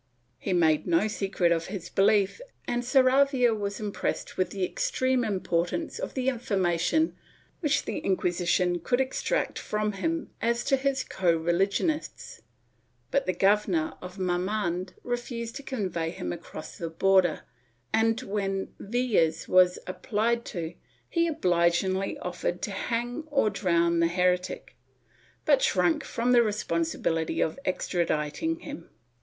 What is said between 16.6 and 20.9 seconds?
the border and, when Villars was applied to,